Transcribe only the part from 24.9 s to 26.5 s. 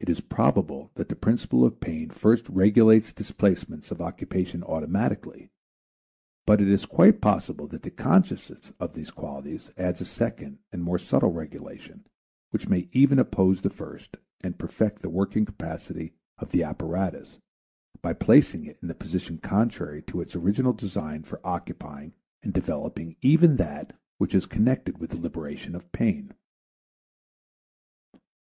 with the liberation of pain.